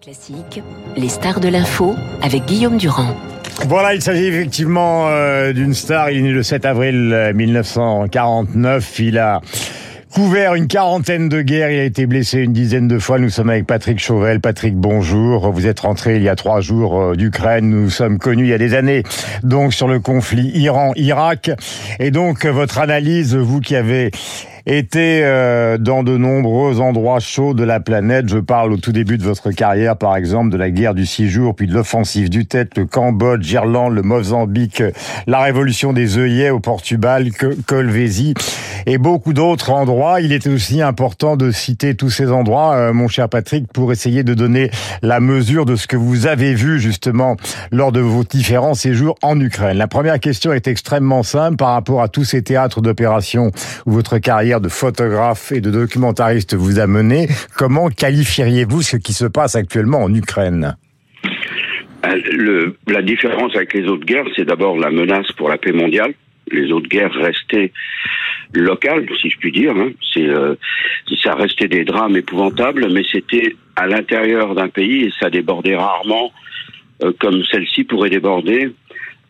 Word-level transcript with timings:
Classique, 0.00 0.62
les 0.96 1.10
stars 1.10 1.40
de 1.40 1.48
l'info 1.48 1.94
avec 2.22 2.46
Guillaume 2.46 2.78
Durand. 2.78 3.14
Voilà, 3.68 3.94
il 3.94 4.00
s'agit 4.00 4.24
effectivement 4.24 5.08
euh, 5.08 5.52
d'une 5.52 5.74
star. 5.74 6.10
Il 6.10 6.18
est 6.18 6.22
né 6.22 6.30
le 6.30 6.42
7 6.42 6.64
avril 6.64 7.32
1949. 7.34 8.98
Il 9.00 9.18
a 9.18 9.42
couvert 10.10 10.54
une 10.54 10.68
quarantaine 10.68 11.28
de 11.28 11.42
guerres. 11.42 11.70
Il 11.70 11.80
a 11.80 11.84
été 11.84 12.06
blessé 12.06 12.40
une 12.40 12.54
dizaine 12.54 12.88
de 12.88 12.98
fois. 12.98 13.18
Nous 13.18 13.28
sommes 13.28 13.50
avec 13.50 13.66
Patrick 13.66 13.98
Chauvel. 13.98 14.40
Patrick, 14.40 14.74
bonjour. 14.74 15.52
Vous 15.52 15.66
êtes 15.66 15.80
rentré 15.80 16.16
il 16.16 16.22
y 16.22 16.30
a 16.30 16.36
trois 16.36 16.62
jours 16.62 16.98
euh, 16.98 17.14
d'Ukraine. 17.14 17.68
Nous 17.68 17.90
sommes 17.90 18.18
connus 18.18 18.44
il 18.44 18.50
y 18.50 18.54
a 18.54 18.58
des 18.58 18.72
années, 18.72 19.02
donc 19.42 19.74
sur 19.74 19.86
le 19.86 20.00
conflit 20.00 20.50
Iran-Irak. 20.54 21.50
Et 22.00 22.10
donc 22.10 22.46
votre 22.46 22.78
analyse, 22.78 23.36
vous 23.36 23.60
qui 23.60 23.76
avez 23.76 24.12
été 24.66 25.20
euh, 25.24 25.76
dans 25.76 26.02
de 26.02 26.16
nombreux 26.16 26.80
endroits 26.80 27.20
chauds 27.20 27.52
de 27.52 27.64
la 27.64 27.80
planète. 27.80 28.28
Je 28.28 28.38
parle 28.38 28.72
au 28.72 28.76
tout 28.78 28.92
début 28.92 29.18
de 29.18 29.22
votre 29.22 29.50
carrière, 29.50 29.96
par 29.96 30.16
exemple, 30.16 30.50
de 30.50 30.56
la 30.56 30.70
guerre 30.70 30.94
du 30.94 31.04
six 31.04 31.28
jours, 31.28 31.54
puis 31.54 31.66
de 31.66 31.74
l'offensive 31.74 32.30
du 32.30 32.46
Tête, 32.46 32.78
le 32.78 32.86
Cambodge, 32.86 33.46
l'Irlande, 33.46 33.94
le 33.94 34.02
Mozambique, 34.02 34.82
la 35.26 35.40
révolution 35.40 35.92
des 35.92 36.16
œillets 36.16 36.50
au 36.50 36.60
Portugal, 36.60 37.28
Colvézi 37.66 38.34
et 38.86 38.96
beaucoup 38.96 39.32
d'autres 39.32 39.70
endroits. 39.70 40.20
Il 40.20 40.32
est 40.32 40.46
aussi 40.46 40.80
important 40.80 41.36
de 41.36 41.50
citer 41.50 41.94
tous 41.94 42.10
ces 42.10 42.30
endroits, 42.30 42.74
euh, 42.74 42.92
mon 42.92 43.08
cher 43.08 43.28
Patrick, 43.28 43.70
pour 43.72 43.92
essayer 43.92 44.24
de 44.24 44.34
donner 44.34 44.70
la 45.02 45.20
mesure 45.20 45.66
de 45.66 45.76
ce 45.76 45.86
que 45.86 45.96
vous 45.96 46.26
avez 46.26 46.54
vu 46.54 46.80
justement 46.80 47.36
lors 47.70 47.92
de 47.92 48.00
vos 48.00 48.24
différents 48.24 48.74
séjours 48.74 49.16
en 49.22 49.38
Ukraine. 49.40 49.76
La 49.76 49.88
première 49.88 50.20
question 50.20 50.52
est 50.52 50.68
extrêmement 50.68 51.22
simple 51.22 51.56
par 51.56 51.72
rapport 51.72 52.02
à 52.02 52.08
tous 52.08 52.24
ces 52.24 52.42
théâtres 52.42 52.80
d'opération 52.80 53.50
où 53.86 53.92
votre 53.92 54.18
carrière 54.18 54.53
de 54.60 54.68
photographe 54.68 55.52
et 55.52 55.60
de 55.60 55.70
documentariste 55.70 56.54
vous 56.54 56.78
a 56.78 56.86
mené. 56.86 57.28
Comment 57.56 57.88
qualifieriez-vous 57.88 58.82
ce 58.82 58.96
qui 58.96 59.12
se 59.12 59.26
passe 59.26 59.56
actuellement 59.56 60.02
en 60.02 60.14
Ukraine? 60.14 60.76
Euh, 62.04 62.72
la 62.86 63.02
différence 63.02 63.54
avec 63.56 63.72
les 63.74 63.86
autres 63.86 64.04
guerres, 64.04 64.26
c'est 64.36 64.44
d'abord 64.44 64.78
la 64.78 64.90
menace 64.90 65.30
pour 65.32 65.48
la 65.48 65.58
paix 65.58 65.72
mondiale. 65.72 66.14
Les 66.50 66.70
autres 66.72 66.88
guerres 66.88 67.12
restaient 67.12 67.72
locales, 68.52 69.06
si 69.20 69.30
je 69.30 69.38
puis 69.38 69.52
dire. 69.52 69.74
Hein. 69.76 69.90
C'est, 70.12 70.28
euh, 70.28 70.54
ça 71.22 71.34
restait 71.34 71.68
des 71.68 71.84
drames 71.84 72.16
épouvantables, 72.16 72.92
mais 72.92 73.02
c'était 73.10 73.56
à 73.76 73.86
l'intérieur 73.86 74.54
d'un 74.54 74.68
pays 74.68 75.04
et 75.04 75.12
ça 75.18 75.30
débordait 75.30 75.76
rarement, 75.76 76.32
euh, 77.02 77.12
comme 77.18 77.42
celle-ci 77.44 77.84
pourrait 77.84 78.10
déborder 78.10 78.70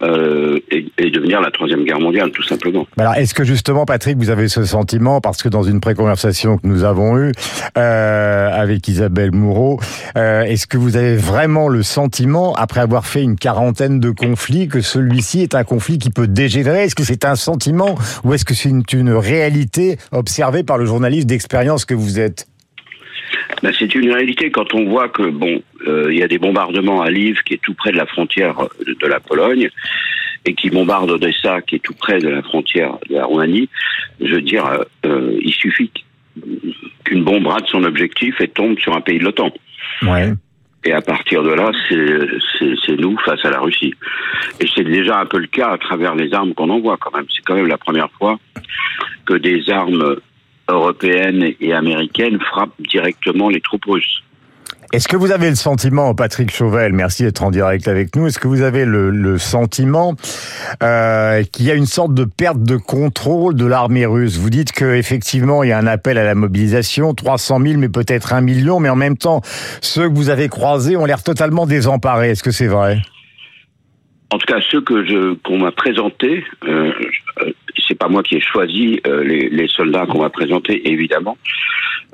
euh, 0.03 0.59
et, 0.71 0.87
et, 0.99 1.11
devenir 1.11 1.41
la 1.41 1.51
troisième 1.51 1.85
guerre 1.85 2.01
mondiale, 2.01 2.31
tout 2.31 2.43
simplement. 2.43 2.87
Alors, 2.99 3.15
est-ce 3.15 3.33
que 3.33 3.45
justement, 3.45 3.87
Patrick, 3.87 4.17
vous 4.17 4.31
avez 4.31 4.49
ce 4.49 4.65
sentiment 4.65 5.21
parce 5.21 5.43
que 5.43 5.49
dans 5.49 5.63
une 5.63 5.81
pré-conversation 5.81 6.59
que 6.59 6.67
nous 6.67 6.85
avons 6.85 7.17
eue 7.17 7.33
euh, 7.79 8.51
avec 8.53 8.87
Isabelle 8.89 9.33
Moureau, 9.33 9.81
euh, 10.17 10.43
est-ce 10.43 10.67
que 10.67 10.77
vous 10.77 10.97
avez 10.97 11.17
vraiment 11.17 11.69
le 11.69 11.83
sentiment, 11.83 12.55
après 12.55 12.81
avoir 12.81 13.07
fait 13.07 13.23
une 13.23 13.37
quarantaine 13.37 14.01
de 14.01 14.11
conflits, 14.11 14.69
que 14.69 14.81
celui-ci 14.81 15.43
est 15.43 15.55
un 15.55 15.65
conflit 15.65 15.99
qui 15.99 16.11
peut 16.11 16.27
dégénérer? 16.27 16.83
Est-ce 16.85 16.97
que 16.97 17.05
c'est 17.05 17.25
un 17.25 17.37
sentiment 17.37 17.95
ou 18.25 18.35
est-ce 18.35 18.45
que 18.45 18.55
c'est 18.55 18.71
une, 18.71 18.83
une 18.93 19.13
réalité 19.13 19.99
observée 20.11 20.65
par 20.65 20.77
le 20.77 20.87
journaliste 20.87 21.27
d'expérience 21.27 21.85
que 21.85 21.95
vous 21.95 22.19
êtes? 22.19 22.47
Ben, 23.65 23.73
c'est 23.79 23.95
une 23.95 24.13
réalité 24.13 24.51
quand 24.51 24.75
on 24.75 24.85
voit 24.85 25.09
que 25.09 25.23
bon, 25.23 25.63
euh, 25.87 26.13
il 26.13 26.19
y 26.19 26.23
a 26.23 26.29
des 26.29 26.37
bombardements 26.37 27.01
à 27.01 27.09
Lviv, 27.09 27.43
qui 27.45 27.55
est 27.55 27.63
tout 27.63 27.73
près 27.73 27.93
de 27.93 27.97
la 27.97 28.05
frontière 28.05 28.69
de 28.87 29.07
la 29.07 29.21
Pologne, 29.21 29.71
et 30.45 30.53
qui 30.53 30.69
bombardent 30.69 31.13
Odessa, 31.13 31.63
qui 31.63 31.77
est 31.77 31.79
tout 31.79 31.95
près 31.95 32.19
de 32.19 32.29
la 32.29 32.43
frontière 32.43 32.99
de 33.09 33.15
la 33.15 33.25
Roumanie. 33.25 33.71
Je 34.21 34.35
veux 34.35 34.43
dire, 34.43 34.67
euh, 34.67 34.85
euh 35.07 35.39
il 35.41 35.55
suffit 35.55 35.91
qu'une 37.05 37.25
bombe 37.25 37.47
rate 37.47 37.67
son 37.69 37.85
objectif 37.85 38.39
et 38.43 38.49
tombe 38.49 38.79
sur 38.79 38.95
un 38.95 39.01
pays 39.01 39.19
de 39.19 39.25
l'OTAN. 39.25 39.51
Ouais. 40.03 40.35
Et 40.85 40.93
à 40.93 41.01
partir 41.01 41.43
de 41.43 41.53
là, 41.55 41.71
c'est 41.89 42.97
nous 42.99 43.17
face 43.25 43.43
à 43.47 43.51
la 43.51 43.61
Russie. 43.61 43.95
Et 44.61 44.67
c'est 44.75 44.85
déjà 44.85 45.21
un 45.21 45.25
peu 45.25 45.39
le 45.39 45.47
cas 45.47 45.71
à 45.71 45.79
travers 45.79 46.15
les 46.15 46.35
armes 46.35 46.53
qu'on 46.53 46.69
envoie 46.69 46.99
quand 46.99 47.17
même. 47.17 47.25
C'est 47.35 47.43
quand 47.47 47.55
même 47.55 47.69
la 47.69 47.79
première 47.79 48.11
fois 48.11 48.39
que 49.25 49.33
des 49.33 49.71
armes 49.71 50.17
européennes 50.69 51.53
et 51.61 51.73
américaines 51.73 52.39
frappent 52.41 52.81
directement 52.81 53.49
les 53.49 53.61
troupes 53.61 53.85
russes. 53.87 54.23
Est-ce 54.93 55.09
que 55.09 55.17
vous 55.17 55.33
avez 55.33 55.51
le 55.51 55.57
sentiment, 55.57 56.15
Patrick 56.15 56.53
Chauvel, 56.53 56.93
merci 56.93 57.25
d'être 57.25 57.43
en 57.43 57.51
direct 57.51 57.89
avec 57.89 58.15
nous, 58.15 58.29
est-ce 58.29 58.39
que 58.39 58.47
vous 58.47 58.63
avez 58.63 58.85
le, 58.85 59.11
le 59.11 59.39
sentiment 59.39 60.15
euh, 60.85 61.43
qu'il 61.43 61.67
y 61.67 61.73
a 61.73 61.75
une 61.75 61.87
sorte 61.87 62.15
de 62.15 62.25
perte 62.25 62.63
de 62.63 62.77
contrôle 62.77 63.57
de 63.57 63.67
l'armée 63.67 64.07
russe? 64.07 64.37
Vous 64.37 64.51
dites 64.51 64.71
qu'effectivement, 64.71 65.65
il 65.65 65.71
y 65.71 65.73
a 65.73 65.79
un 65.79 65.89
appel 65.89 66.17
à 66.17 66.23
la 66.23 66.37
mobilisation, 66.37 67.13
300 67.13 67.61
000, 67.61 67.79
mais 67.79 67.89
peut-être 67.89 68.35
un 68.35 68.41
million, 68.41 68.79
mais 68.79 68.89
en 68.89 68.95
même 68.95 69.17
temps, 69.17 69.41
ceux 69.81 70.09
que 70.09 70.15
vous 70.15 70.29
avez 70.29 70.49
croisés 70.49 70.97
ont 70.97 71.07
l'air 71.07 71.25
totalement 71.25 71.67
désemparés. 71.67 72.31
Est-ce 72.31 72.45
que 72.45 72.53
c'est 72.53 72.69
vrai? 72.69 73.03
En 74.35 74.39
tout 74.39 74.53
cas, 74.53 74.61
ceux 74.69 74.81
que 74.81 75.05
je 75.05 75.35
qu'on 75.45 75.59
m'a 75.59 75.71
présentés, 75.71 76.45
euh, 76.67 76.93
c'est 77.87 77.97
pas 77.97 78.09
moi 78.09 78.25
qui 78.25 78.35
ai 78.35 78.41
choisi 78.41 79.01
euh, 79.07 79.23
les, 79.23 79.69
soldats 79.69 80.07
qu'on 80.07 80.23
m'a 80.23 80.29
présentés, 80.29 80.91
évidemment. 80.91 81.39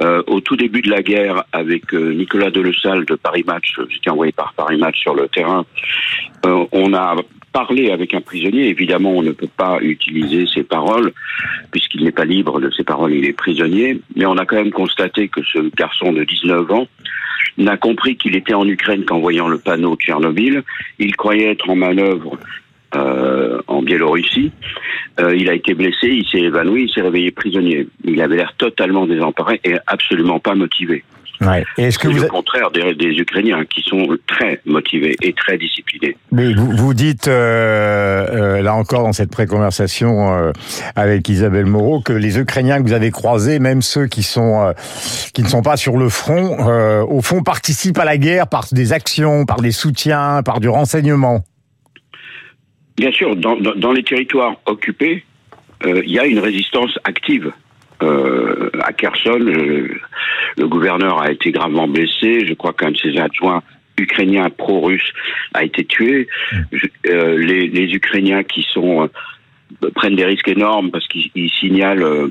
Euh, 0.02 0.22
au 0.26 0.40
tout 0.40 0.54
début 0.54 0.82
de 0.82 0.90
la 0.90 1.00
guerre, 1.00 1.44
avec 1.52 1.94
euh, 1.94 2.12
Nicolas 2.12 2.50
Delesalle 2.50 3.06
de 3.06 3.14
Paris 3.14 3.42
Match, 3.46 3.74
j'étais 3.88 4.10
envoyé 4.10 4.32
par 4.32 4.52
Paris 4.52 4.76
Match 4.76 5.00
sur 5.00 5.14
le 5.14 5.28
terrain, 5.28 5.64
euh, 6.44 6.66
on 6.72 6.92
a 6.92 7.16
parlé 7.52 7.90
avec 7.90 8.12
un 8.12 8.20
prisonnier. 8.20 8.68
Évidemment, 8.68 9.12
on 9.12 9.22
ne 9.22 9.32
peut 9.32 9.48
pas 9.56 9.78
utiliser 9.80 10.46
ses 10.46 10.62
paroles, 10.62 11.12
puisqu'il 11.70 12.04
n'est 12.04 12.12
pas 12.12 12.26
libre 12.26 12.60
de 12.60 12.70
ses 12.70 12.84
paroles, 12.84 13.14
il 13.14 13.24
est 13.24 13.32
prisonnier. 13.32 13.98
Mais 14.14 14.26
on 14.26 14.36
a 14.36 14.44
quand 14.44 14.56
même 14.56 14.72
constaté 14.72 15.28
que 15.28 15.40
ce 15.42 15.74
garçon 15.74 16.12
de 16.12 16.22
19 16.22 16.70
ans 16.70 16.86
n'a 17.58 17.76
compris 17.76 18.16
qu'il 18.16 18.36
était 18.36 18.54
en 18.54 18.66
Ukraine 18.66 19.04
qu'en 19.04 19.20
voyant 19.20 19.48
le 19.48 19.58
panneau 19.58 19.96
Tchernobyl. 19.96 20.62
Il 20.98 21.16
croyait 21.16 21.50
être 21.50 21.68
en 21.68 21.76
manœuvre 21.76 22.38
euh, 22.94 23.60
en 23.66 23.82
Biélorussie. 23.82 24.52
Euh, 25.20 25.34
il 25.36 25.48
a 25.48 25.54
été 25.54 25.74
blessé, 25.74 26.08
il 26.08 26.26
s'est 26.26 26.40
évanoui, 26.40 26.84
il 26.84 26.92
s'est 26.92 27.02
réveillé 27.02 27.30
prisonnier. 27.30 27.86
Il 28.04 28.20
avait 28.20 28.36
l'air 28.36 28.54
totalement 28.56 29.06
désemparé 29.06 29.60
et 29.64 29.74
absolument 29.86 30.40
pas 30.40 30.54
motivé. 30.54 31.04
Ouais. 31.40 31.64
Est-ce 31.78 31.98
que 31.98 32.08
vous 32.08 32.24
au 32.24 32.28
contraire 32.28 32.70
des, 32.70 32.94
des, 32.94 33.18
Ukrainiens 33.18 33.64
qui 33.64 33.80
sont 33.82 34.16
très 34.26 34.60
motivés 34.66 35.16
et 35.22 35.32
très 35.32 35.56
disciplinés. 35.56 36.16
Mais 36.32 36.52
vous, 36.52 36.70
vous 36.70 36.92
dites 36.92 37.28
euh, 37.28 38.26
euh, 38.58 38.62
là 38.62 38.74
encore 38.74 39.04
dans 39.04 39.12
cette 39.12 39.30
pré-conversation 39.30 40.34
euh, 40.34 40.52
avec 40.96 41.28
Isabelle 41.28 41.64
Moreau 41.64 42.02
que 42.02 42.12
les 42.12 42.38
Ukrainiens 42.38 42.78
que 42.78 42.82
vous 42.82 42.92
avez 42.92 43.10
croisés, 43.10 43.58
même 43.58 43.80
ceux 43.80 44.06
qui 44.06 44.22
sont 44.22 44.60
euh, 44.60 44.72
qui 45.32 45.42
ne 45.42 45.48
sont 45.48 45.62
pas 45.62 45.78
sur 45.78 45.96
le 45.96 46.10
front, 46.10 46.68
euh, 46.68 47.02
au 47.02 47.22
fond 47.22 47.42
participent 47.42 47.98
à 47.98 48.04
la 48.04 48.18
guerre 48.18 48.46
par 48.46 48.66
des 48.72 48.92
actions, 48.92 49.46
par 49.46 49.62
des 49.62 49.72
soutiens, 49.72 50.42
par 50.44 50.60
du 50.60 50.68
renseignement. 50.68 51.42
Bien 52.98 53.12
sûr, 53.12 53.34
dans, 53.34 53.56
dans, 53.56 53.74
dans 53.74 53.92
les 53.92 54.02
territoires 54.02 54.56
occupés, 54.66 55.24
euh, 55.86 56.02
il 56.04 56.12
y 56.12 56.18
a 56.18 56.26
une 56.26 56.38
résistance 56.38 56.98
active. 57.04 57.50
Euh, 58.02 58.70
à 58.82 58.92
Kherson, 58.92 59.38
le, 59.38 60.00
le, 60.56 60.68
gouverneur 60.68 61.20
a 61.20 61.30
été 61.30 61.50
gravement 61.52 61.86
blessé. 61.86 62.46
Je 62.46 62.54
crois 62.54 62.72
qu'un 62.72 62.92
de 62.92 62.96
ses 62.96 63.18
adjoints 63.18 63.62
ukrainiens 63.98 64.50
pro-russes 64.50 65.12
a 65.54 65.64
été 65.64 65.84
tué. 65.84 66.28
Je, 66.72 66.86
euh, 67.08 67.38
les, 67.38 67.68
les, 67.68 67.92
Ukrainiens 67.94 68.42
qui 68.42 68.62
sont 68.62 69.08
euh, 69.82 69.90
prennent 69.94 70.16
des 70.16 70.24
risques 70.24 70.48
énormes 70.48 70.90
parce 70.90 71.06
qu'ils 71.08 71.50
signalent, 71.50 72.02
euh, 72.02 72.28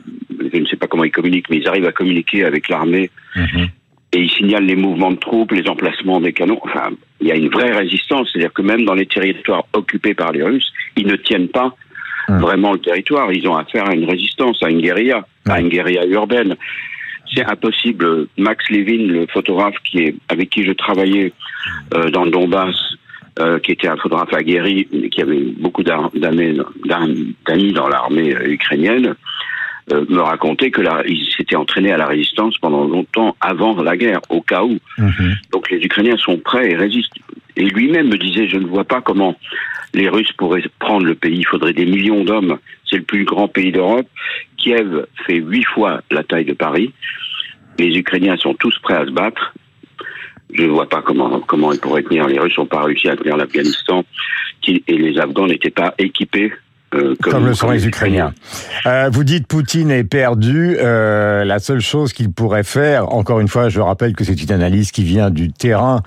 je 0.52 0.58
ne 0.58 0.66
sais 0.66 0.76
pas 0.76 0.88
comment 0.88 1.04
ils 1.04 1.12
communiquent, 1.12 1.50
mais 1.50 1.58
ils 1.58 1.68
arrivent 1.68 1.88
à 1.88 1.92
communiquer 1.92 2.44
avec 2.44 2.70
l'armée 2.70 3.10
-hmm. 3.36 3.68
et 4.14 4.20
ils 4.20 4.32
signalent 4.32 4.66
les 4.66 4.76
mouvements 4.76 5.12
de 5.12 5.20
troupes, 5.20 5.52
les 5.52 5.68
emplacements 5.70 6.20
des 6.20 6.34
canons. 6.34 6.60
Enfin, 6.64 6.90
il 7.22 7.28
y 7.28 7.32
a 7.32 7.36
une 7.36 7.50
vraie 7.50 7.72
résistance, 7.72 8.30
c'est-à-dire 8.30 8.54
que 8.54 8.64
même 8.64 8.84
dans 8.86 8.96
les 8.96 9.06
territoires 9.06 9.66
occupés 9.74 10.16
par 10.16 10.32
les 10.32 10.44
Russes, 10.44 10.72
ils 10.98 11.08
ne 11.08 11.16
tiennent 11.16 11.50
pas 11.50 11.76
mmh. 12.30 12.40
vraiment 12.40 12.74
le 12.74 12.80
territoire. 12.80 13.32
Ils 13.32 13.48
ont 13.48 13.56
affaire 13.56 13.88
à 13.88 13.94
une 13.94 14.10
résistance, 14.10 14.62
à 14.64 14.70
une 14.70 14.82
guérilla, 14.82 15.26
mmh. 15.46 15.52
à 15.52 15.60
une 15.60 15.70
guérilla 15.70 16.06
urbaine. 16.06 16.56
C'est 17.34 17.46
impossible. 17.46 18.28
Max 18.38 18.70
Levin, 18.70 19.08
le 19.08 19.28
photographe 19.28 19.76
qui 19.84 20.00
est 20.00 20.16
avec 20.30 20.50
qui 20.50 20.64
je 20.64 20.72
travaillais 20.72 21.32
euh, 21.94 22.10
dans 22.10 22.26
le 22.26 22.32
Donbass, 22.32 22.76
euh, 23.40 23.60
qui 23.60 23.72
était 23.72 23.88
un 23.88 23.96
photographe 23.96 24.34
aguerri, 24.34 24.86
qui 25.12 25.22
avait 25.22 25.40
beaucoup 25.58 25.84
d'amis 25.84 26.58
dans 27.72 27.88
l'armée 27.88 28.36
euh, 28.36 28.52
ukrainienne, 28.52 29.16
euh, 29.94 30.06
me 30.10 30.20
racontait 30.20 30.72
que 30.72 30.82
là, 30.82 31.04
il 31.08 31.26
s'était 31.38 31.56
entraîné 31.56 31.92
à 31.92 31.98
la 31.98 32.06
résistance 32.06 32.58
pendant 32.58 32.84
longtemps 32.84 33.38
avant 33.40 33.82
la 33.82 33.96
guerre, 33.96 34.20
au 34.30 34.42
cas 34.42 34.64
où. 34.64 34.78
Mmh. 34.98 35.32
Donc 35.54 35.70
les 35.72 35.78
Ukrainiens 35.78 36.18
sont 36.18 36.38
prêts 36.38 36.72
et 36.72 36.76
résistent. 36.76 37.16
Et 37.56 37.64
lui-même 37.64 38.10
me 38.10 38.18
disait, 38.18 38.48
je 38.48 38.58
ne 38.58 38.66
vois 38.66 38.84
pas 38.84 39.00
comment 39.00 39.36
les 39.94 40.10
Russes 40.10 40.32
pourraient 40.34 40.64
prendre 40.80 41.06
le 41.06 41.16
pays. 41.16 41.40
Il 41.40 41.48
faudrait 41.48 41.74
des 41.74 41.86
millions 41.86 42.24
d'hommes. 42.24 42.60
C'est 42.90 42.98
le 42.98 43.04
plus 43.04 43.26
grand 43.26 43.48
pays 43.48 43.72
d'Europe. 43.72 44.08
Kiev 44.58 45.06
fait 45.26 45.38
huit 45.38 45.66
fois 45.66 46.02
la 46.12 46.24
taille 46.24 46.46
de 46.46 46.54
Paris. 46.54 46.94
Les 47.78 47.98
Ukrainiens 47.98 48.38
sont 48.38 48.54
tous 48.54 48.78
prêts 48.80 48.96
à 48.96 49.06
se 49.06 49.12
battre. 49.12 49.54
Je 50.52 50.64
ne 50.64 50.70
vois 50.70 50.90
pas 50.90 51.02
comment, 51.02 51.40
comment 51.42 51.72
ils 51.72 51.80
pourraient 51.80 52.04
tenir. 52.04 52.28
Les 52.28 52.40
Russes 52.40 52.58
n'ont 52.58 52.66
pas 52.66 52.84
réussi 52.84 53.08
à 53.08 53.16
tenir 53.16 53.38
l'Afghanistan 53.38 54.04
et 54.68 54.84
les 54.88 55.18
Afghans 55.20 55.48
n'étaient 55.48 55.70
pas 55.70 55.94
équipés 55.98 56.52
Euh, 56.96 57.14
comme, 57.22 57.46
le 57.46 57.54
sont 57.54 57.70
les 57.70 57.88
Ukrainiens. 57.88 58.34
Euh, 58.88 59.10
vous 59.12 59.24
dites 59.24 59.46
Poutine 59.46 59.92
est 59.92 60.04
perdu. 60.04 60.76
Euh, 60.80 61.46
la 61.46 61.60
seule 61.60 61.82
chose 61.82 62.14
qu'il 62.14 62.32
pourrait 62.32 62.64
faire, 62.64 63.14
encore 63.14 63.40
une 63.40 63.48
fois, 63.48 63.70
je 63.70 63.80
rappelle 63.80 64.16
que 64.16 64.24
c'est 64.24 64.42
une 64.42 64.52
analyse 64.52 64.92
qui 64.92 65.04
vient 65.04 65.30
du 65.30 65.52
terrain, 65.52 66.02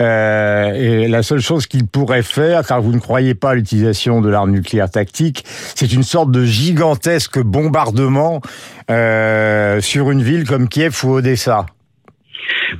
et 0.00 1.06
la 1.08 1.22
seule 1.22 1.40
chose 1.40 1.66
qu'il 1.66 1.86
pourrait 1.86 2.22
faire, 2.22 2.66
car 2.66 2.82
vous 2.82 2.92
ne 2.92 2.98
croyez 2.98 3.34
pas 3.34 3.50
à 3.50 3.54
l'utilisation 3.54 4.20
de 4.20 4.28
l'arme 4.28 4.50
nucléaire 4.50 4.90
tactique, 4.90 5.44
c'est 5.46 5.92
une 5.92 6.02
sorte 6.02 6.30
de 6.32 6.44
gigantesque 6.44 7.40
bombardement 7.40 8.40
sur 8.88 10.10
une 10.10 10.22
ville 10.22 10.44
comme 10.44 10.68
Kiev 10.68 10.96
ou 11.04 11.14
Odessa. 11.14 11.66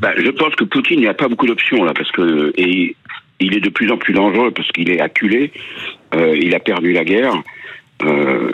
Ben, 0.00 0.10
je 0.16 0.30
pense 0.30 0.54
que 0.56 0.64
Poutine 0.64 1.02
n'a 1.04 1.14
pas 1.14 1.28
beaucoup 1.28 1.46
d'options 1.46 1.84
là, 1.84 1.92
parce 1.94 2.10
que 2.10 2.52
et 2.56 2.96
il 3.40 3.56
est 3.56 3.60
de 3.60 3.68
plus 3.68 3.90
en 3.90 3.96
plus 3.96 4.14
dangereux 4.14 4.50
parce 4.50 4.70
qu'il 4.72 4.90
est 4.90 5.00
acculé, 5.00 5.52
il 6.14 6.54
a 6.54 6.60
perdu 6.60 6.92
la 6.92 7.04
guerre. 7.04 7.34
Euh, 8.02 8.52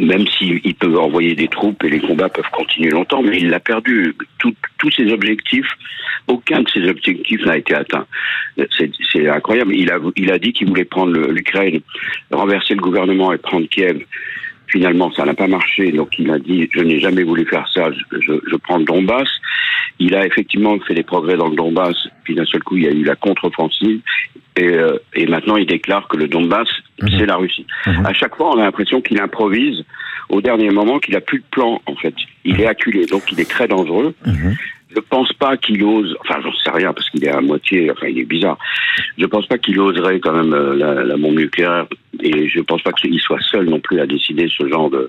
même 0.00 0.26
s'il 0.28 0.74
peut 0.76 0.98
envoyer 0.98 1.34
des 1.34 1.48
troupes 1.48 1.84
et 1.84 1.90
les 1.90 2.00
combats 2.00 2.30
peuvent 2.30 2.50
continuer 2.52 2.90
longtemps, 2.90 3.22
mais 3.22 3.38
il 3.38 3.52
a 3.52 3.60
perdu 3.60 4.14
tous 4.38 4.90
ses 4.90 5.12
objectifs. 5.12 5.68
Aucun 6.26 6.62
de 6.62 6.70
ses 6.70 6.88
objectifs 6.88 7.44
n'a 7.44 7.58
été 7.58 7.74
atteint. 7.74 8.06
C'est 9.12 9.28
incroyable. 9.28 9.74
Il 9.74 9.90
a, 9.90 9.98
il 10.16 10.32
a 10.32 10.38
dit 10.38 10.52
qu'il 10.52 10.68
voulait 10.68 10.84
prendre 10.84 11.12
l'Ukraine, 11.12 11.80
renverser 12.30 12.74
le 12.74 12.80
gouvernement 12.80 13.32
et 13.32 13.38
prendre 13.38 13.66
Kiev. 13.66 13.98
Finalement, 14.70 15.12
ça 15.12 15.24
n'a 15.24 15.34
pas 15.34 15.48
marché. 15.48 15.90
Donc, 15.92 16.18
il 16.18 16.30
a 16.30 16.38
dit 16.38 16.68
je 16.72 16.80
n'ai 16.80 17.00
jamais 17.00 17.24
voulu 17.24 17.44
faire 17.46 17.68
ça. 17.74 17.90
Je, 18.12 18.32
je 18.46 18.56
prends 18.56 18.78
le 18.78 18.84
Donbass. 18.84 19.28
Il 20.00 20.14
a 20.14 20.26
effectivement 20.26 20.78
fait 20.80 20.94
des 20.94 21.02
progrès 21.02 21.36
dans 21.36 21.48
le 21.48 21.56
Donbass, 21.56 22.08
puis 22.24 22.34
d'un 22.34 22.46
seul 22.46 22.62
coup, 22.62 22.76
il 22.78 22.84
y 22.84 22.88
a 22.88 22.90
eu 22.90 23.04
la 23.04 23.16
contre-offensive, 23.16 24.00
et, 24.56 24.64
euh, 24.64 24.98
et, 25.14 25.26
maintenant 25.26 25.56
il 25.56 25.66
déclare 25.66 26.08
que 26.08 26.16
le 26.16 26.26
Donbass, 26.26 26.68
mhm. 27.02 27.10
c'est 27.18 27.26
la 27.26 27.36
Russie. 27.36 27.66
Mhm. 27.86 28.06
À 28.06 28.14
chaque 28.14 28.34
fois, 28.34 28.54
on 28.54 28.58
a 28.58 28.64
l'impression 28.64 29.02
qu'il 29.02 29.20
improvise 29.20 29.84
au 30.30 30.40
dernier 30.40 30.70
moment, 30.70 30.98
qu'il 30.98 31.16
a 31.16 31.20
plus 31.20 31.40
de 31.40 31.44
plan, 31.50 31.82
en 31.84 31.96
fait. 31.96 32.14
Il 32.44 32.60
est 32.60 32.66
acculé, 32.66 33.04
donc 33.04 33.30
il 33.30 33.40
est 33.40 33.50
très 33.50 33.68
dangereux. 33.68 34.14
Mhm. 34.24 34.56
Je 34.94 35.00
pense 35.00 35.32
pas 35.34 35.56
qu'il 35.56 35.82
ose, 35.84 36.16
enfin 36.20 36.40
j'en 36.42 36.52
sais 36.52 36.70
rien 36.70 36.92
parce 36.92 37.08
qu'il 37.10 37.24
est 37.24 37.30
à 37.30 37.40
moitié, 37.40 37.90
enfin 37.90 38.08
il 38.08 38.18
est 38.18 38.24
bizarre. 38.24 38.58
Je 39.18 39.26
pense 39.26 39.46
pas 39.46 39.58
qu'il 39.58 39.78
oserait 39.78 40.18
quand 40.18 40.32
même 40.32 40.52
euh, 40.52 40.74
la, 40.74 41.04
la, 41.04 41.16
bombe 41.16 41.38
nucléaire 41.38 41.86
et 42.20 42.48
je 42.48 42.60
pense 42.60 42.82
pas 42.82 42.92
qu'il 42.92 43.18
soit 43.20 43.40
seul 43.40 43.66
non 43.66 43.80
plus 43.80 44.00
à 44.00 44.06
décider 44.06 44.48
ce 44.48 44.68
genre 44.68 44.90
de. 44.90 45.08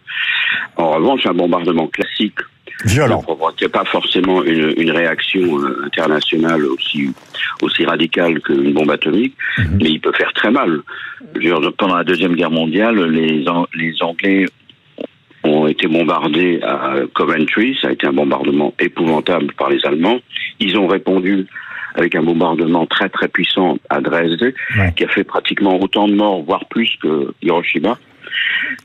En 0.78 0.92
revanche, 0.92 1.26
un 1.26 1.34
bombardement 1.34 1.88
classique 1.88 2.40
Violent. 2.86 3.18
ne 3.18 3.24
provoquait 3.24 3.70
pas 3.70 3.86
forcément 3.86 4.44
une, 4.44 4.74
une 4.78 4.92
réaction 4.92 5.60
euh, 5.60 5.86
internationale 5.86 6.66
aussi 6.66 7.10
aussi 7.62 7.86
radicale 7.86 8.40
qu'une 8.42 8.74
bombe 8.74 8.92
atomique, 8.92 9.36
mhm. 9.58 9.80
mais 9.82 9.90
il 9.92 10.00
peut 10.00 10.14
faire 10.14 10.34
très 10.34 10.52
mal. 10.52 10.82
Pendant 11.78 11.96
la 11.96 12.04
deuxième 12.04 12.36
guerre 12.36 12.52
mondiale, 12.52 13.04
les 13.12 13.44
les 13.76 14.02
Anglais 14.02 14.46
ont 15.44 15.68
été 15.68 15.88
bombardés 15.88 16.60
à 16.62 16.96
Coventry, 17.14 17.78
ça 17.82 17.88
a 17.88 17.92
été 17.92 18.08
un 18.08 18.14
bombardement 18.14 18.74
épouvantable 18.80 19.54
par 19.54 19.70
les 19.70 19.84
Allemands. 19.86 20.20
Ils 20.60 20.78
ont 20.78 20.88
répondu 20.88 21.48
avec 21.96 22.16
un 22.16 22.24
bombardement 22.24 22.86
très 22.86 23.10
très 23.10 23.28
puissant 23.28 23.78
à 23.90 24.00
Dresde, 24.02 24.54
qui 24.96 25.04
a 25.04 25.08
fait 25.08 25.24
pratiquement 25.24 25.80
autant 25.80 26.08
de 26.08 26.14
morts, 26.14 26.42
voire 26.44 26.66
plus 26.66 26.96
que 27.02 27.34
Hiroshima. 27.42 27.98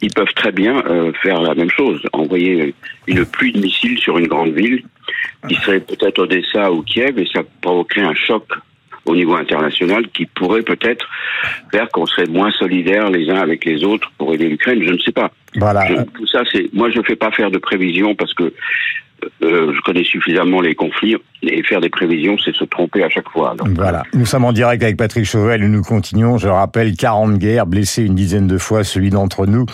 Ils 0.03 0.13
peuvent 0.13 0.35
très 0.35 0.51
bien 0.51 0.83
euh, 0.87 1.13
faire 1.23 1.41
la 1.41 1.55
même 1.55 1.71
chose, 1.71 2.03
envoyer 2.13 2.75
une 3.07 3.25
pluie 3.25 3.53
de 3.53 3.61
missiles 3.61 3.99
sur 3.99 4.19
une 4.19 4.27
grande 4.27 4.53
ville, 4.53 4.83
qui 5.49 5.55
serait 5.57 5.81
peut-être 5.81 6.19
Odessa 6.19 6.73
ou 6.73 6.83
Kiev, 6.83 7.19
et 7.19 7.29
ça 7.33 7.43
provoquerait 7.61 8.03
un 8.03 8.15
choc 8.15 8.45
au 9.07 9.15
niveau 9.15 9.35
international 9.35 10.09
qui 10.09 10.27
pourrait 10.27 10.63
peut-être 10.63 11.09
faire 11.73 11.89
qu'on 11.91 12.07
serait 12.07 12.27
moins 12.27 12.51
solidaires 12.51 13.11
les 13.11 13.31
uns 13.31 13.41
avec 13.41 13.65
les 13.65 13.85
autres 13.85 14.11
pour 14.19 14.35
aider 14.35 14.49
l'Ukraine. 14.49 14.83
Je 14.83 14.93
ne 14.93 14.99
sais 14.99 15.13
pas. 15.13 15.31
Voilà. 15.55 15.87
tout 16.15 16.27
ça, 16.27 16.43
c'est 16.53 16.73
moi, 16.75 16.91
je 16.91 16.99
ne 16.99 17.05
fais 17.05 17.17
pas 17.17 17.31
faire 17.31 17.51
de 17.51 17.59
prévisions 17.59 18.15
parce 18.15 18.35
que 18.35 18.53
euh, 19.43 19.73
je 19.75 19.81
connais 19.81 20.05
suffisamment 20.05 20.61
les 20.61 20.75
conflits 20.75 21.17
et 21.49 21.63
faire 21.63 21.81
des 21.81 21.89
prévisions, 21.89 22.37
c'est 22.45 22.55
se 22.55 22.65
tromper 22.65 23.03
à 23.03 23.09
chaque 23.09 23.29
fois. 23.29 23.55
voilà. 23.75 24.03
Nous 24.13 24.27
sommes 24.27 24.45
en 24.45 24.53
direct 24.53 24.83
avec 24.83 24.97
Patrick 24.97 25.25
Chauvel 25.25 25.63
et 25.63 25.69
nous 25.69 25.83
continuons. 25.83 26.39
Je 26.39 26.49
rappelle, 26.49 26.97
40 26.97 27.39
guerres, 27.39 27.67
blessé 27.67 28.03
une 28.03 28.15
dizaine 28.15 28.47
de 28.47 28.59
fois 28.59 28.85
celui 28.85 29.11
d'entre 29.11 29.47
nous. 29.47 29.67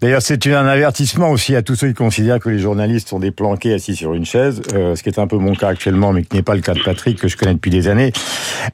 D'ailleurs, 0.00 0.22
c'est 0.22 0.46
un 0.46 0.66
avertissement 0.66 1.30
aussi 1.30 1.54
à 1.56 1.62
tous 1.62 1.74
ceux 1.74 1.88
qui 1.88 1.94
considèrent 1.94 2.40
que 2.40 2.48
les 2.48 2.58
journalistes 2.58 3.08
sont 3.08 3.18
des 3.18 3.30
planqués 3.30 3.74
assis 3.74 3.94
sur 3.94 4.14
une 4.14 4.24
chaise, 4.24 4.62
euh, 4.74 4.94
ce 4.94 5.02
qui 5.02 5.08
est 5.08 5.18
un 5.18 5.26
peu 5.26 5.36
mon 5.36 5.54
cas 5.54 5.68
actuellement, 5.68 6.12
mais 6.12 6.22
qui 6.22 6.36
n'est 6.36 6.42
pas 6.42 6.54
le 6.54 6.60
cas 6.60 6.74
de 6.74 6.82
Patrick, 6.82 7.18
que 7.18 7.28
je 7.28 7.36
connais 7.36 7.54
depuis 7.54 7.70
des 7.70 7.88
années. 7.88 8.12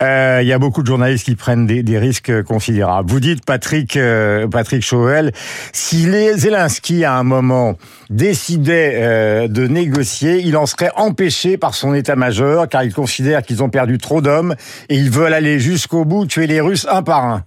Euh, 0.02 0.40
il 0.42 0.48
y 0.48 0.52
a 0.52 0.58
beaucoup 0.58 0.82
de 0.82 0.86
journalistes 0.86 1.24
qui 1.24 1.34
prennent 1.34 1.66
des, 1.66 1.96
risques 1.96 2.42
considérables. 2.42 3.10
Vous 3.10 3.20
dites, 3.20 3.44
Patrick, 3.44 3.96
euh, 3.96 4.46
Patrick 4.48 4.82
Chauvel, 4.82 5.32
si 5.72 6.06
les 6.06 6.34
Zelensky, 6.34 7.04
à 7.04 7.14
un 7.14 7.22
moment, 7.22 7.78
décidait 8.10 9.48
de 9.48 9.66
négocier, 9.66 10.40
il 10.44 10.56
en 10.56 10.66
serait 10.66 10.90
empêché 10.96 11.56
par 11.56 11.74
son 11.74 11.94
état-major, 11.94 12.45
car 12.70 12.84
il 12.84 12.92
considère 12.92 13.42
qu'ils 13.42 13.62
ont 13.62 13.70
perdu 13.70 13.98
trop 13.98 14.20
d'hommes 14.20 14.54
et 14.88 14.96
ils 14.96 15.10
veulent 15.10 15.34
aller 15.34 15.58
jusqu'au 15.58 16.04
bout, 16.04 16.26
tuer 16.26 16.46
les 16.46 16.60
Russes 16.60 16.86
un 16.90 17.02
par 17.02 17.24
un. 17.24 17.44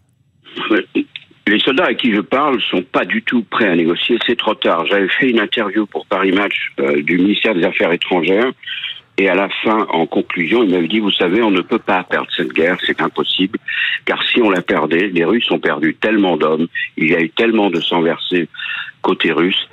Les 1.47 1.59
soldats 1.59 1.85
à 1.85 1.93
qui 1.95 2.13
je 2.13 2.21
parle 2.21 2.61
sont 2.61 2.83
pas 2.83 3.05
du 3.05 3.23
tout 3.23 3.43
prêts 3.43 3.67
à 3.67 3.75
négocier, 3.75 4.19
c'est 4.27 4.37
trop 4.37 4.53
tard. 4.53 4.85
J'avais 4.85 5.07
fait 5.07 5.29
une 5.31 5.39
interview 5.39 5.87
pour 5.87 6.05
Paris 6.05 6.31
Match 6.31 6.73
euh, 6.79 7.01
du 7.01 7.17
ministère 7.17 7.55
des 7.55 7.63
Affaires 7.63 7.91
étrangères 7.91 8.51
et 9.19 9.27
à 9.27 9.35
la 9.35 9.49
fin, 9.49 9.85
en 9.89 10.05
conclusion, 10.05 10.63
il 10.63 10.69
m'avait 10.69 10.87
dit, 10.87 10.99
vous 10.99 11.11
savez, 11.11 11.41
on 11.41 11.51
ne 11.51 11.59
peut 11.59 11.79
pas 11.79 12.03
perdre 12.03 12.29
cette 12.33 12.53
guerre, 12.53 12.77
c'est 12.85 13.01
impossible, 13.01 13.59
car 14.05 14.23
si 14.23 14.41
on 14.41 14.49
la 14.49 14.61
perdait, 14.61 15.09
les 15.09 15.25
Russes 15.25 15.51
ont 15.51 15.59
perdu 15.59 15.93
tellement 15.95 16.37
d'hommes, 16.37 16.67
il 16.95 17.09
y 17.09 17.15
a 17.15 17.19
eu 17.19 17.29
tellement 17.29 17.69
de 17.69 17.81
sang 17.81 18.01
versé 18.01 18.47
côté 19.01 19.33
russe, 19.33 19.67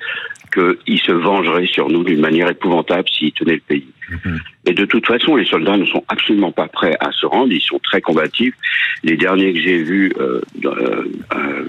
qu'ils 0.57 1.01
se 1.01 1.13
vengeraient 1.13 1.67
sur 1.67 1.89
nous 1.89 2.03
d'une 2.05 2.21
manière 2.21 2.51
épouvantable 2.51 3.09
s'ils 3.09 3.33
tenaient 3.33 3.55
le 3.55 3.61
pays. 3.61 3.87
Mhm. 4.11 4.41
Et 4.67 4.73
de 4.73 4.85
toute 4.85 5.07
façon, 5.07 5.37
les 5.37 5.45
soldats 5.45 5.77
ne 5.77 5.85
sont 5.85 6.05
absolument 6.09 6.53
pas 6.53 6.69
prêts 6.69 6.97
à 7.01 7.13
se 7.13 7.27
rendre, 7.27 7.53
ils 7.53 7.61
sont 7.61 7.79
très 7.81 8.01
combatifs. 8.01 8.55
Les 9.03 9.17
derniers 9.17 9.53
que 9.53 9.61
j'ai 9.61 9.83
vus 9.83 10.13
euh, 10.19 10.41
euh, 10.65 11.05
euh 11.35 11.65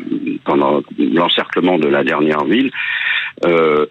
pendant 0.46 0.82
l'encerclement 0.98 1.78
de 1.78 1.88
la 1.88 2.04
dernière 2.04 2.46
ville, 2.46 2.72
euh, 3.46 3.86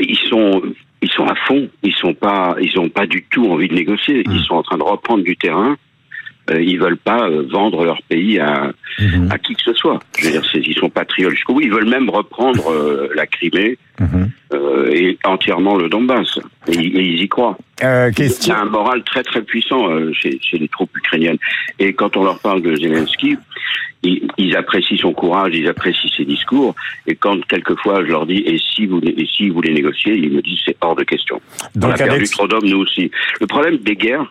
ils 0.00 0.18
sont 0.28 0.62
ils 1.02 1.10
sont 1.10 1.26
à 1.26 1.34
fond, 1.34 1.68
ils 1.82 1.94
sont 1.94 2.14
pas 2.14 2.56
ils 2.60 2.78
ont 2.78 2.88
pas 2.88 3.06
du 3.06 3.24
tout 3.24 3.46
envie 3.50 3.68
de 3.68 3.74
négocier, 3.74 4.22
ils 4.24 4.30
mhm. 4.30 4.44
sont 4.44 4.54
en 4.54 4.62
train 4.62 4.78
de 4.78 4.84
reprendre 4.84 5.24
du 5.24 5.36
terrain 5.36 5.76
euh, 6.50 6.62
ils 6.62 6.78
veulent 6.78 6.98
pas 6.98 7.28
euh, 7.28 7.46
vendre 7.50 7.84
leur 7.84 8.02
pays 8.02 8.38
à, 8.38 8.70
mhm. 8.98 9.28
à 9.30 9.38
qui 9.38 9.54
que 9.54 9.62
ce 9.62 9.72
soit. 9.72 9.98
Je 10.18 10.26
veux 10.26 10.32
dire, 10.32 10.42
ils 10.54 10.74
sont 10.74 10.90
patriotes 10.90 11.32
jusqu'au 11.32 11.54
bout. 11.54 11.62
Ils 11.62 11.72
veulent 11.72 11.88
même 11.88 12.10
reprendre 12.10 12.70
euh, 12.70 13.08
la 13.14 13.26
Crimée 13.26 13.78
mhm. 13.98 14.30
euh, 14.52 14.90
et 14.92 15.18
entièrement 15.24 15.76
le 15.76 15.88
Donbass. 15.88 16.38
Et, 16.68 16.76
ils 16.76 17.22
y 17.22 17.28
croient. 17.28 17.56
A 18.50 18.60
un 18.60 18.64
moral 18.66 19.02
très 19.04 19.22
très 19.22 19.42
puissant 19.42 19.88
chez, 20.12 20.38
chez, 20.42 20.58
les 20.58 20.68
troupes 20.68 20.94
ukrainiennes. 20.96 21.38
Et 21.78 21.92
quand 21.94 22.16
on 22.16 22.24
leur 22.24 22.38
parle 22.38 22.62
de 22.62 22.76
Zelensky, 22.76 23.36
ils, 24.02 24.28
ils, 24.36 24.56
apprécient 24.56 24.98
son 24.98 25.12
courage, 25.12 25.52
ils 25.54 25.66
apprécient 25.66 26.10
ses 26.14 26.24
discours. 26.24 26.74
Et 27.06 27.16
quand 27.16 27.44
quelquefois 27.46 28.04
je 28.04 28.10
leur 28.10 28.26
dis 28.26 28.42
et 28.46 28.58
si 28.58 28.86
vous 28.86 29.00
et 29.02 29.26
si 29.26 29.48
vous 29.48 29.56
voulez 29.56 29.72
négocier, 29.72 30.14
ils 30.14 30.30
me 30.30 30.42
disent 30.42 30.60
c'est 30.64 30.76
hors 30.82 30.94
de 30.94 31.04
question. 31.04 31.40
Donc 31.74 31.90
on 31.90 31.94
a 31.94 31.96
perdu 31.96 32.28
trop 32.28 32.46
d'hommes 32.46 32.66
nous 32.66 32.80
aussi. 32.80 33.10
Le 33.40 33.46
problème 33.46 33.78
des 33.78 33.96
guerres, 33.96 34.26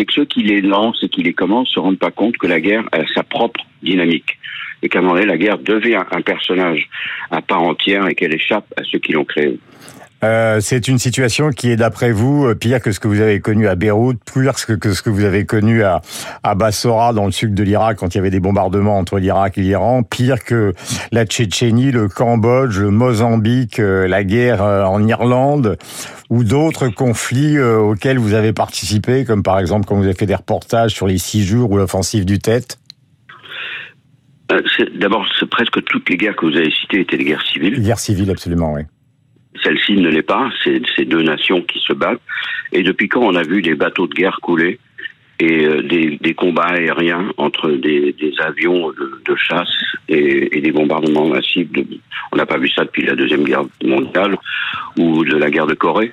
c'est 0.00 0.06
que 0.06 0.14
ceux 0.14 0.24
qui 0.24 0.42
les 0.42 0.62
lancent 0.62 1.02
et 1.02 1.10
qui 1.10 1.22
les 1.22 1.34
commencent 1.34 1.68
se 1.68 1.78
rendent 1.78 1.98
pas 1.98 2.10
compte 2.10 2.38
que 2.38 2.46
la 2.46 2.58
guerre 2.58 2.84
a 2.90 3.00
sa 3.14 3.22
propre 3.22 3.60
dynamique 3.82 4.38
et 4.82 4.88
qu'à 4.88 5.00
un 5.00 5.02
moment 5.02 5.16
donné, 5.16 5.26
la 5.26 5.36
guerre 5.36 5.58
devient 5.58 6.00
un 6.10 6.22
personnage 6.22 6.88
à 7.30 7.42
part 7.42 7.62
entière 7.62 8.08
et 8.08 8.14
qu'elle 8.14 8.32
échappe 8.32 8.64
à 8.78 8.82
ceux 8.90 8.98
qui 8.98 9.12
l'ont 9.12 9.26
créé. 9.26 9.58
Euh, 10.22 10.60
c'est 10.60 10.88
une 10.88 10.98
situation 10.98 11.50
qui 11.50 11.70
est, 11.70 11.76
d'après 11.76 12.12
vous, 12.12 12.46
euh, 12.46 12.54
pire 12.54 12.80
que 12.80 12.92
ce 12.92 13.00
que 13.00 13.08
vous 13.08 13.20
avez 13.20 13.40
connu 13.40 13.68
à 13.68 13.74
Beyrouth, 13.74 14.18
pire 14.32 14.52
que 14.54 14.92
ce 14.92 15.02
que 15.02 15.10
vous 15.10 15.24
avez 15.24 15.46
connu 15.46 15.82
à, 15.82 16.02
à 16.42 16.54
Bassora, 16.54 17.12
dans 17.12 17.24
le 17.24 17.32
sud 17.32 17.54
de 17.54 17.62
l'Irak, 17.62 17.98
quand 17.98 18.14
il 18.14 18.18
y 18.18 18.20
avait 18.20 18.30
des 18.30 18.40
bombardements 18.40 18.98
entre 18.98 19.18
l'Irak 19.18 19.56
et 19.56 19.62
l'Iran, 19.62 20.02
pire 20.02 20.44
que 20.44 20.74
la 21.10 21.24
Tchétchénie, 21.24 21.90
le 21.90 22.08
Cambodge, 22.08 22.78
le 22.78 22.90
Mozambique, 22.90 23.78
euh, 23.78 24.06
la 24.06 24.24
guerre 24.24 24.62
en 24.62 25.06
Irlande, 25.06 25.78
ou 26.28 26.44
d'autres 26.44 26.88
conflits 26.88 27.58
auxquels 27.58 28.18
vous 28.18 28.34
avez 28.34 28.52
participé, 28.52 29.24
comme 29.24 29.42
par 29.42 29.58
exemple 29.58 29.86
quand 29.86 29.96
vous 29.96 30.04
avez 30.04 30.14
fait 30.14 30.26
des 30.26 30.34
reportages 30.34 30.92
sur 30.92 31.06
les 31.06 31.18
six 31.18 31.44
jours 31.44 31.70
ou 31.70 31.76
l'offensive 31.76 32.24
du 32.24 32.38
Tête 32.38 32.78
D'abord, 34.96 35.26
presque 35.50 35.82
toutes 35.84 36.08
les 36.10 36.16
guerres 36.16 36.36
que 36.36 36.46
vous 36.46 36.56
avez 36.56 36.70
citées 36.70 37.00
étaient 37.00 37.16
des 37.16 37.24
guerres 37.24 37.46
civiles. 37.46 37.80
Guerres 37.80 37.98
civiles, 37.98 38.30
absolument, 38.30 38.72
oui. 38.72 38.82
Celle-ci 39.62 39.94
ne 39.94 40.08
l'est 40.08 40.22
pas, 40.22 40.50
c'est 40.64 40.80
ces 40.96 41.04
deux 41.04 41.22
nations 41.22 41.62
qui 41.62 41.78
se 41.80 41.92
battent. 41.92 42.20
Et 42.72 42.82
depuis 42.82 43.08
quand 43.08 43.22
on 43.22 43.34
a 43.34 43.42
vu 43.42 43.62
des 43.62 43.74
bateaux 43.74 44.06
de 44.06 44.14
guerre 44.14 44.38
couler 44.42 44.78
et 45.40 45.64
euh, 45.64 45.82
des, 45.82 46.18
des, 46.18 46.34
combats 46.34 46.66
aériens 46.66 47.32
entre 47.38 47.70
des, 47.70 48.12
des 48.12 48.34
avions 48.40 48.90
de, 48.90 49.22
de 49.24 49.36
chasse 49.36 49.74
et, 50.08 50.56
et, 50.56 50.60
des 50.60 50.70
bombardements 50.70 51.28
massifs 51.28 51.70
de, 51.72 51.84
On 52.32 52.36
n'a 52.36 52.46
pas 52.46 52.58
vu 52.58 52.68
ça 52.68 52.84
depuis 52.84 53.04
la 53.06 53.14
Deuxième 53.16 53.44
Guerre 53.44 53.64
mondiale 53.82 54.36
ou 54.98 55.24
de 55.24 55.36
la 55.36 55.50
guerre 55.50 55.66
de 55.66 55.74
Corée? 55.74 56.12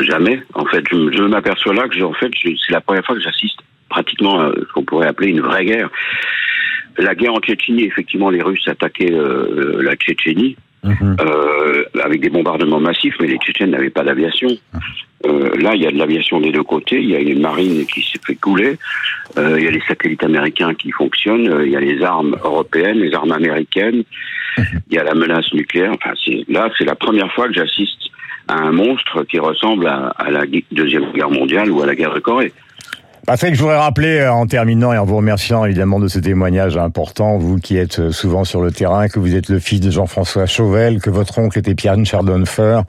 Jamais. 0.00 0.42
En 0.54 0.66
fait, 0.66 0.84
je, 0.90 1.22
m'aperçois 1.22 1.74
là 1.74 1.88
que, 1.88 2.00
en 2.02 2.12
fait, 2.12 2.30
c'est 2.42 2.72
la 2.72 2.80
première 2.80 3.04
fois 3.04 3.16
que 3.16 3.22
j'assiste 3.22 3.58
pratiquement 3.88 4.40
à 4.40 4.52
ce 4.54 4.72
qu'on 4.72 4.84
pourrait 4.84 5.08
appeler 5.08 5.30
une 5.30 5.40
vraie 5.40 5.64
guerre. 5.64 5.88
la 6.98 7.14
guerre 7.14 7.34
en 7.34 7.40
Tchétchénie, 7.40 7.84
effectivement, 7.84 8.30
les 8.30 8.42
Russes 8.42 8.68
attaquaient 8.68 9.12
euh, 9.12 9.82
la 9.82 9.96
Tchétchénie. 9.96 10.56
Mhm. 10.84 11.16
euh, 11.20 11.84
avec 12.02 12.20
des 12.20 12.30
bombardements 12.30 12.80
massifs, 12.80 13.14
mais 13.20 13.26
les 13.26 13.36
Tchétchènes 13.38 13.70
n'avaient 13.70 13.90
pas 13.90 14.04
d'aviation. 14.04 14.48
Euh, 15.26 15.50
là, 15.60 15.74
il 15.74 15.82
y 15.82 15.86
a 15.86 15.90
de 15.90 15.98
l'aviation 15.98 16.40
des 16.40 16.52
deux 16.52 16.62
côtés. 16.62 17.00
Il 17.00 17.10
y 17.10 17.16
a 17.16 17.18
une 17.18 17.40
marine 17.40 17.84
qui 17.86 18.02
s'est 18.02 18.20
fait 18.24 18.36
couler. 18.36 18.78
Euh, 19.36 19.56
il 19.58 19.64
y 19.64 19.68
a 19.68 19.70
les 19.70 19.82
satellites 19.88 20.22
américains 20.22 20.74
qui 20.74 20.92
fonctionnent. 20.92 21.48
Euh, 21.48 21.66
Il 21.66 21.72
y 21.72 21.76
a 21.76 21.80
les 21.80 22.02
armes 22.02 22.36
européennes, 22.44 22.98
les 23.00 23.12
armes 23.14 23.32
américaines. 23.32 24.04
Il 24.56 24.94
y 24.94 24.98
a 24.98 25.04
la 25.04 25.14
menace 25.14 25.52
nucléaire. 25.52 25.92
Enfin, 25.94 26.14
là, 26.48 26.70
c'est 26.78 26.84
la 26.84 26.94
première 26.94 27.32
fois 27.32 27.48
que 27.48 27.54
j'assiste 27.54 28.10
à 28.46 28.54
un 28.54 28.72
monstre 28.72 29.24
qui 29.24 29.38
ressemble 29.38 29.86
à, 29.86 30.08
à 30.16 30.30
la 30.30 30.44
deuxième 30.72 31.12
guerre 31.12 31.30
mondiale 31.30 31.70
ou 31.70 31.82
à 31.82 31.86
la 31.86 31.94
guerre 31.94 32.14
de 32.14 32.20
Corée. 32.20 32.52
Patrick, 33.28 33.54
je 33.54 33.60
voudrais 33.60 33.76
rappeler 33.76 34.20
euh, 34.20 34.32
en 34.32 34.46
terminant 34.46 34.90
et 34.94 34.96
en 34.96 35.04
vous 35.04 35.18
remerciant 35.18 35.66
évidemment 35.66 36.00
de 36.00 36.08
ce 36.08 36.18
témoignage 36.18 36.78
important, 36.78 37.36
vous 37.36 37.58
qui 37.58 37.76
êtes 37.76 37.98
euh, 37.98 38.10
souvent 38.10 38.44
sur 38.44 38.62
le 38.62 38.72
terrain, 38.72 39.08
que 39.08 39.18
vous 39.18 39.36
êtes 39.36 39.50
le 39.50 39.58
fils 39.58 39.80
de 39.80 39.90
Jean-François 39.90 40.46
Chauvel, 40.46 40.98
que 41.02 41.10
votre 41.10 41.38
oncle 41.38 41.58
était 41.58 41.74
Pierre 41.74 42.02
Schardonfer, 42.06 42.80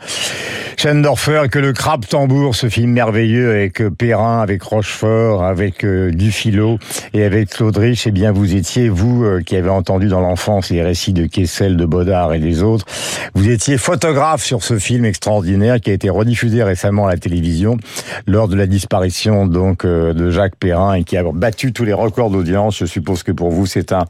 Schendorfer, 0.78 1.50
que 1.52 1.60
le 1.60 1.74
Crabe 1.74 2.06
Tambour, 2.06 2.56
ce 2.56 2.70
film 2.70 2.92
merveilleux 2.92 3.50
avec 3.50 3.84
Perrin, 3.98 4.40
avec 4.40 4.64
Rochefort, 4.64 5.44
avec 5.44 5.84
euh, 5.84 6.10
Dufilo 6.10 6.80
et 7.14 7.26
avec 7.26 7.50
Claude 7.50 7.76
Rich, 7.76 8.08
eh 8.08 8.12
bien 8.12 8.32
vous 8.32 8.56
étiez, 8.56 8.88
vous 8.88 9.42
qui 9.46 9.58
avez 9.58 9.68
entendu 9.68 10.08
dans 10.08 10.22
l'enfance 10.22 10.70
les 10.70 10.82
récits 10.82 11.12
de 11.12 11.26
Kessel, 11.26 11.76
de 11.76 11.86
Baudard 11.86 12.34
et 12.34 12.40
des 12.40 12.64
autres, 12.64 12.86
vous 13.34 13.50
étiez 13.50 13.78
photographe 13.78 14.46
sur 14.46 14.64
ce 14.64 14.80
film 14.80 15.04
extraordinaire 15.04 15.82
qui 15.82 15.90
a 15.90 15.94
été 15.94 16.10
rediffusé 16.10 16.64
récemment 16.64 17.08
à 17.08 17.10
la 17.10 17.18
télévision 17.18 17.76
lors 18.26 18.48
de 18.48 18.56
la 18.56 18.68
disparition 18.68 19.46
donc 19.46 19.84
euh, 19.84 20.14
Jacques 20.32 20.56
Perrin 20.56 20.94
et 20.94 21.04
qui 21.04 21.18
a 21.18 21.24
battu 21.24 21.74
tous 21.74 21.86
les 21.86 21.94
records 21.94 22.30
d'audience. 22.30 22.78
Je 22.78 22.86
suppose 22.86 23.24
que 23.24 23.32
pour 23.32 23.50
vous 23.50 23.66
c'est 23.66 23.92
un 23.92 24.06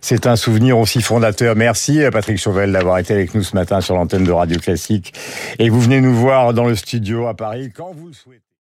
c'est 0.00 0.26
un 0.26 0.36
souvenir 0.36 0.78
aussi 0.78 1.02
fondateur. 1.02 1.56
Merci 1.56 2.00
Patrick 2.12 2.38
Chauvel 2.38 2.72
d'avoir 2.72 2.98
été 2.98 3.14
avec 3.14 3.34
nous 3.34 3.42
ce 3.42 3.54
matin 3.54 3.80
sur 3.80 3.94
l'antenne 3.94 4.24
de 4.24 4.32
Radio 4.32 4.58
Classique 4.58 5.12
et 5.58 5.68
vous 5.68 5.80
venez 5.80 6.00
nous 6.00 6.14
voir 6.14 6.54
dans 6.54 6.64
le 6.64 6.74
studio 6.74 7.26
à 7.26 7.34
Paris 7.34 7.70
quand 7.74 7.92
vous 7.94 8.08
le 8.08 8.12
souhaitez. 8.12 8.45